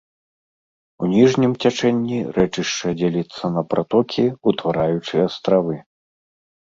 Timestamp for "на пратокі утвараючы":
3.59-5.15